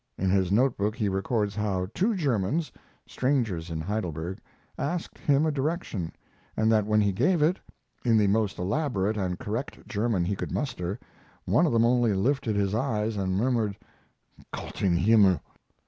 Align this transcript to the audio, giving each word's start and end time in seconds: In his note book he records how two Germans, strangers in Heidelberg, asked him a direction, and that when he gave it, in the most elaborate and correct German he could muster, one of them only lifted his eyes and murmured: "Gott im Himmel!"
In 0.17 0.31
his 0.31 0.51
note 0.51 0.77
book 0.77 0.95
he 0.95 1.09
records 1.09 1.55
how 1.55 1.87
two 1.93 2.15
Germans, 2.15 2.71
strangers 3.07 3.69
in 3.69 3.79
Heidelberg, 3.81 4.39
asked 4.75 5.19
him 5.19 5.45
a 5.45 5.51
direction, 5.51 6.11
and 6.57 6.71
that 6.71 6.87
when 6.87 6.99
he 7.01 7.11
gave 7.11 7.43
it, 7.43 7.59
in 8.03 8.17
the 8.17 8.25
most 8.25 8.57
elaborate 8.57 9.15
and 9.15 9.37
correct 9.37 9.87
German 9.87 10.25
he 10.25 10.35
could 10.35 10.51
muster, 10.51 10.97
one 11.45 11.67
of 11.67 11.71
them 11.71 11.85
only 11.85 12.15
lifted 12.15 12.55
his 12.55 12.73
eyes 12.73 13.15
and 13.15 13.35
murmured: 13.37 13.77
"Gott 14.51 14.81
im 14.81 14.95
Himmel!" 14.95 15.39